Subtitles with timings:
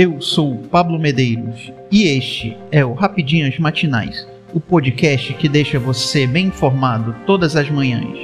[0.00, 6.24] Eu sou Pablo Medeiros e este é o Rapidinhas Matinais, o podcast que deixa você
[6.24, 8.16] bem informado todas as manhãs.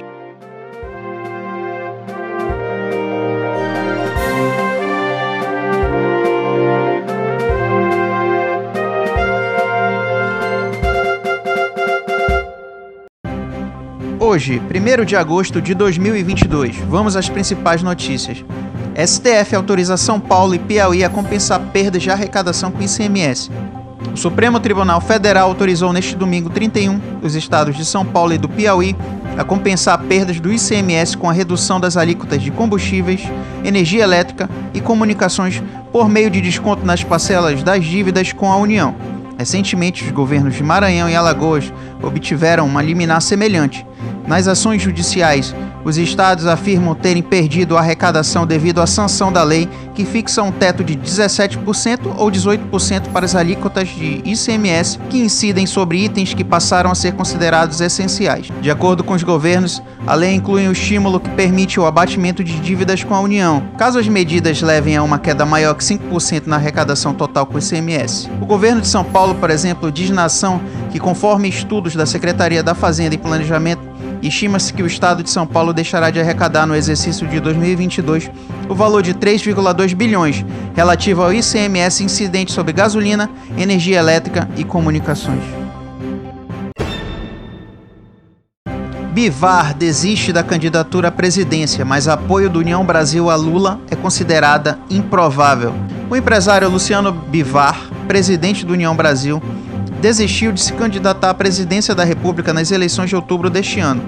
[14.21, 18.45] Hoje, 1 de agosto de 2022, vamos às principais notícias.
[18.95, 23.51] STF autoriza São Paulo e Piauí a compensar perdas de arrecadação com ICMS.
[24.13, 28.49] O Supremo Tribunal Federal autorizou neste domingo 31 os estados de São Paulo e do
[28.49, 28.95] Piauí
[29.37, 33.23] a compensar perdas do ICMS com a redução das alíquotas de combustíveis,
[33.65, 38.95] energia elétrica e comunicações por meio de desconto nas parcelas das dívidas com a União.
[39.37, 43.85] Recentemente, os governos de Maranhão e Alagoas obtiveram uma liminar semelhante.
[44.27, 49.69] Nas ações judiciais, os estados afirmam terem perdido a arrecadação devido à sanção da lei
[49.95, 55.67] que fixa um teto de 17% ou 18% para as alíquotas de ICMS que incidem
[55.67, 58.49] sobre itens que passaram a ser considerados essenciais.
[58.61, 62.59] De acordo com os governos, a lei inclui um estímulo que permite o abatimento de
[62.61, 66.57] dívidas com a União, caso as medidas levem a uma queda maior que 5% na
[66.57, 68.31] arrecadação total com ICMS.
[68.41, 72.63] O governo de São Paulo, por exemplo, diz na ação que, conforme estudos da Secretaria
[72.63, 73.94] da Fazenda e Planejamento,
[74.25, 78.31] Estima-se que o estado de São Paulo deixará de arrecadar no exercício de 2022
[78.71, 80.43] o valor de 3,2 bilhões
[80.75, 85.43] relativo ao ICMS incidente sobre gasolina, energia elétrica e comunicações.
[89.13, 94.79] Bivar desiste da candidatura à presidência, mas apoio do União Brasil a Lula é considerada
[94.89, 95.75] improvável.
[96.11, 99.43] O empresário Luciano Bivar, presidente do União Brasil,
[100.05, 104.03] desistiu de se candidatar à presidência da República nas eleições de outubro deste ano.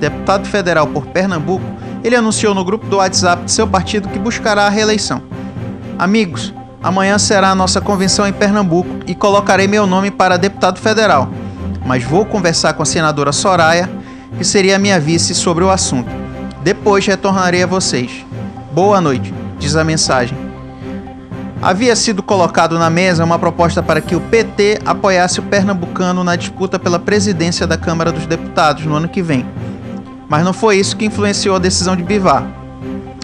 [0.00, 1.66] Deputado federal por Pernambuco,
[2.02, 5.22] ele anunciou no grupo do WhatsApp de seu partido que buscará a reeleição.
[5.98, 11.28] Amigos, amanhã será a nossa convenção em Pernambuco e colocarei meu nome para deputado federal,
[11.84, 13.90] mas vou conversar com a senadora Soraya,
[14.38, 16.08] que seria minha vice, sobre o assunto.
[16.62, 18.24] Depois retornarei a vocês.
[18.72, 20.43] Boa noite, diz a mensagem.
[21.64, 26.36] Havia sido colocado na mesa uma proposta para que o PT apoiasse o pernambucano na
[26.36, 29.46] disputa pela presidência da Câmara dos Deputados no ano que vem.
[30.28, 32.46] Mas não foi isso que influenciou a decisão de Bivar.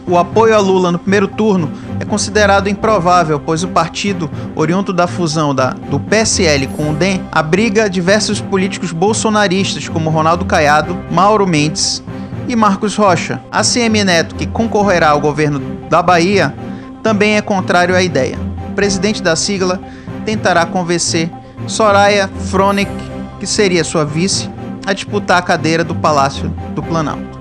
[0.07, 1.71] O apoio a Lula no primeiro turno
[2.01, 7.21] é considerado improvável, pois o partido, oriundo da fusão da, do PSL com o DEM,
[7.31, 12.03] abriga diversos políticos bolsonaristas como Ronaldo Caiado, Mauro Mendes
[12.49, 13.39] e Marcos Rocha.
[13.53, 16.55] A CM Neto, que concorrerá ao governo da Bahia,
[17.03, 18.39] também é contrário à ideia.
[18.71, 19.81] O presidente da sigla
[20.25, 21.31] tentará convencer
[21.67, 22.91] Soraya Fronek,
[23.39, 24.51] que seria sua vice,
[24.87, 27.41] a disputar a cadeira do Palácio do Planalto.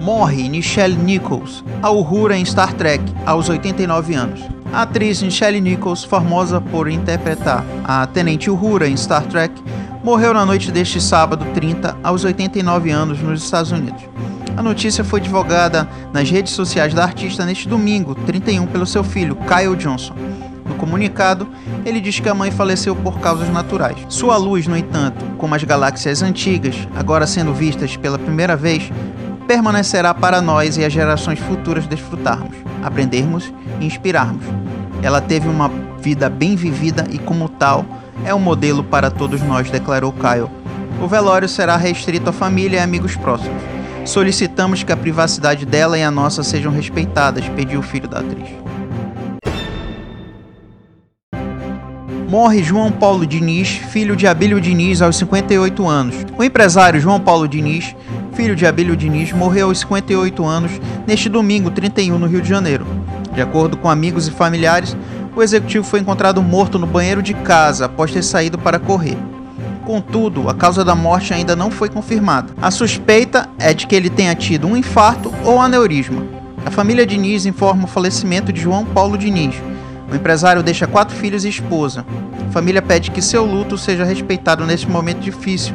[0.00, 4.40] Morre Nichelle Nichols, a Uhura em Star Trek, aos 89 anos.
[4.70, 9.54] A atriz Nichelle Nichols, famosa por interpretar a Tenente Uhura em Star Trek,
[10.02, 14.02] morreu na noite deste sábado 30 aos 89 anos nos Estados Unidos.
[14.56, 19.36] A notícia foi divulgada nas redes sociais da artista neste domingo, 31, pelo seu filho,
[19.36, 20.14] Kyle Johnson.
[20.64, 21.48] No comunicado,
[21.84, 23.96] ele diz que a mãe faleceu por causas naturais.
[24.08, 28.92] Sua luz, no entanto, como as galáxias antigas, agora sendo vistas pela primeira vez,
[29.46, 34.44] permanecerá para nós e as gerações futuras desfrutarmos, aprendermos e inspirarmos.
[35.02, 35.68] Ela teve uma
[36.00, 37.84] vida bem vivida e, como tal,
[38.24, 40.48] é um modelo para todos nós, declarou Kyle.
[41.02, 43.60] O velório será restrito à família e amigos próximos.
[44.04, 48.48] Solicitamos que a privacidade dela e a nossa sejam respeitadas, pediu o filho da atriz.
[52.28, 56.16] Morre João Paulo Diniz, filho de Abílio Diniz, aos 58 anos.
[56.36, 57.94] O empresário João Paulo Diniz,
[58.34, 60.72] filho de Abílio Diniz, morreu aos 58 anos
[61.06, 62.86] neste domingo 31 no Rio de Janeiro.
[63.32, 64.96] De acordo com amigos e familiares,
[65.34, 69.16] o executivo foi encontrado morto no banheiro de casa após ter saído para correr.
[69.86, 72.54] Contudo, a causa da morte ainda não foi confirmada.
[72.60, 76.22] A suspeita é de que ele tenha tido um infarto ou aneurisma.
[76.64, 79.54] A família Diniz informa o falecimento de João Paulo Diniz.
[80.10, 82.06] O empresário deixa quatro filhos e esposa.
[82.48, 85.74] A família pede que seu luto seja respeitado neste momento difícil,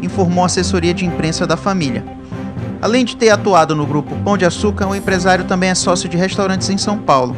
[0.00, 2.04] informou a assessoria de imprensa da família.
[2.80, 6.16] Além de ter atuado no grupo Pão de Açúcar, o empresário também é sócio de
[6.16, 7.34] restaurantes em São Paulo.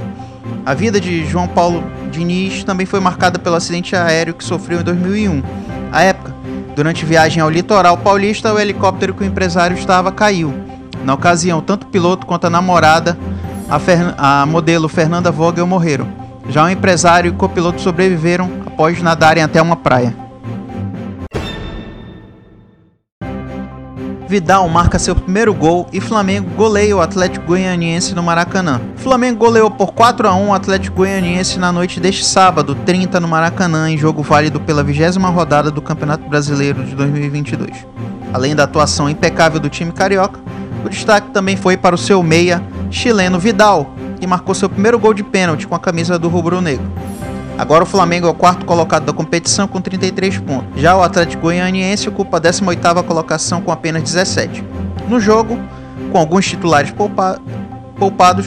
[0.66, 4.84] A vida de João Paulo Diniz também foi marcada pelo acidente aéreo que sofreu em
[4.84, 6.34] 2001 à época,
[6.74, 10.54] durante viagem ao litoral paulista, o helicóptero que o empresário estava caiu.
[11.04, 13.18] Na ocasião, tanto o piloto quanto a namorada,
[13.68, 14.14] a, Fer...
[14.18, 16.08] a modelo Fernanda Vogel, morreram.
[16.48, 20.14] Já o empresário e o copiloto sobreviveram após nadarem até uma praia.
[24.30, 28.80] Vidal marca seu primeiro gol e Flamengo goleia o Atlético Goianiense no Maracanã.
[28.94, 33.26] Flamengo goleou por 4 a 1 o Atlético Goianiense na noite deste sábado, 30 no
[33.26, 37.84] Maracanã, em jogo válido pela vigésima rodada do Campeonato Brasileiro de 2022.
[38.32, 40.38] Além da atuação impecável do time carioca,
[40.84, 43.90] o destaque também foi para o seu meia chileno Vidal,
[44.20, 46.86] que marcou seu primeiro gol de pênalti com a camisa do rubro-negro.
[47.60, 50.80] Agora o Flamengo é o quarto colocado da competição com 33 pontos.
[50.80, 54.64] Já o Atlético Goianiense ocupa a 18ª colocação com apenas 17.
[55.06, 55.58] No jogo,
[56.10, 57.38] com alguns titulares poupa
[57.96, 58.46] poupados,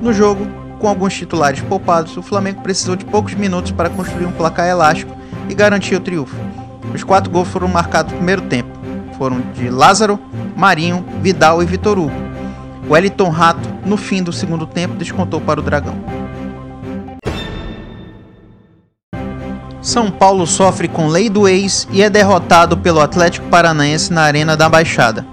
[0.00, 0.46] no jogo,
[0.78, 5.12] com alguns titulares poupados, o Flamengo precisou de poucos minutos para construir um placar elástico
[5.48, 6.36] e garantir o triunfo.
[6.94, 8.70] Os quatro gols foram marcados no primeiro tempo.
[9.18, 10.20] Foram de Lázaro,
[10.56, 12.14] Marinho, Vidal e Vitor Hugo.
[12.88, 15.96] Wellington Rato, no fim do segundo tempo, descontou para o Dragão.
[19.96, 24.54] São Paulo sofre com lei do ex e é derrotado pelo Atlético Paranaense na Arena
[24.54, 25.26] da Baixada.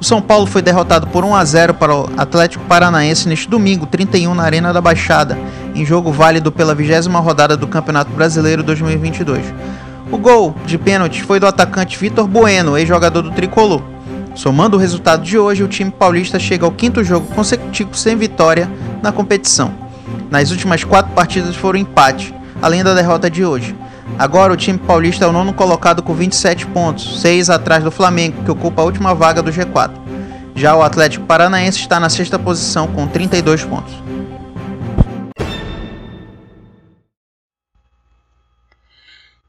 [0.00, 3.86] O São Paulo foi derrotado por 1 a 0 para o Atlético Paranaense neste domingo,
[3.86, 5.36] 31 na Arena da Baixada,
[5.74, 9.52] em jogo válido pela vigésima rodada do Campeonato Brasileiro 2022.
[10.12, 13.82] O gol de pênalti foi do atacante Vitor Bueno, ex-jogador do Tricolor.
[14.36, 18.70] Somando o resultado de hoje, o time paulista chega ao quinto jogo consecutivo sem vitória
[19.02, 19.72] na competição.
[20.30, 22.32] Nas últimas quatro partidas foram empate,
[22.62, 23.74] além da derrota de hoje.
[24.18, 28.44] Agora o time paulista é o nono colocado com 27 pontos, 6 atrás do Flamengo,
[28.44, 29.90] que ocupa a última vaga do G4.
[30.54, 33.92] Já o Atlético Paranaense está na sexta posição com 32 pontos.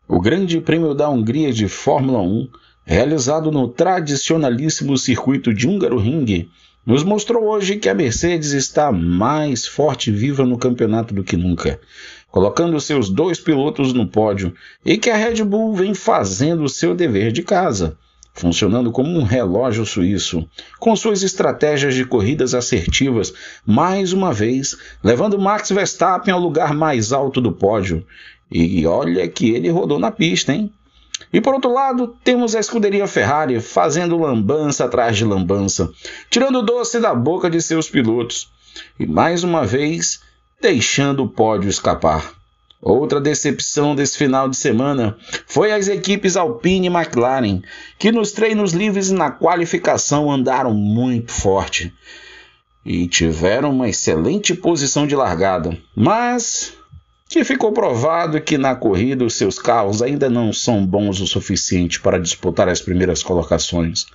[0.07, 2.47] O Grande Prêmio da Hungria de Fórmula 1,
[2.85, 6.49] realizado no tradicionalíssimo circuito de Húngaro Ring,
[6.85, 11.35] nos mostrou hoje que a Mercedes está mais forte e viva no campeonato do que
[11.35, 11.79] nunca
[12.35, 14.53] colocando seus dois pilotos no pódio,
[14.83, 17.97] e que a Red Bull vem fazendo o seu dever de casa,
[18.33, 20.45] funcionando como um relógio suíço,
[20.77, 23.33] com suas estratégias de corridas assertivas,
[23.65, 28.05] mais uma vez levando Max Verstappen ao lugar mais alto do pódio.
[28.51, 30.69] E olha que ele rodou na pista, hein?
[31.31, 35.91] E por outro lado, temos a escuderia Ferrari fazendo lambança atrás de lambança,
[36.29, 38.51] tirando o doce da boca de seus pilotos.
[38.99, 40.21] E mais uma vez,
[40.61, 42.33] deixando o pódio escapar.
[42.81, 45.17] Outra decepção desse final de semana
[45.47, 47.61] foi as equipes Alpine e McLaren,
[47.97, 51.93] que nos treinos livres e na qualificação andaram muito forte
[52.85, 56.73] e tiveram uma excelente posição de largada, mas
[57.35, 61.99] que ficou provado que na corrida os seus carros ainda não são bons o suficiente
[61.99, 64.05] para disputar as primeiras colocações,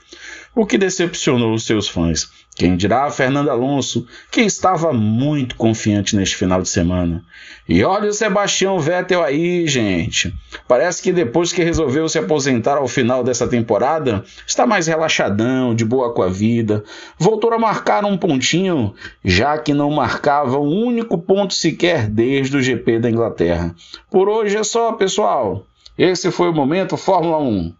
[0.55, 2.29] o que decepcionou os seus fãs.
[2.57, 7.25] Quem dirá Fernando Alonso, que estava muito confiante neste final de semana.
[7.69, 10.35] E olha o Sebastião Vettel aí, gente.
[10.69, 15.85] Parece que depois que resolveu se aposentar ao final dessa temporada, está mais relaxadão, de
[15.85, 16.85] boa com a vida.
[17.19, 18.93] Voltou a marcar um pontinho,
[19.25, 23.75] já que não marcava um único ponto sequer desde o GP da Inglaterra.
[24.11, 25.65] Por hoje é só, pessoal.
[25.97, 27.80] Esse foi o momento Fórmula 1.